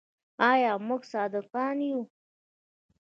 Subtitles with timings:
[0.51, 2.01] آیا موږ صادقان یو؟